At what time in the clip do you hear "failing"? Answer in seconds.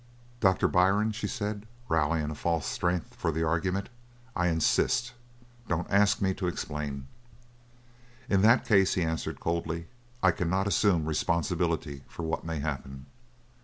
2.33-2.61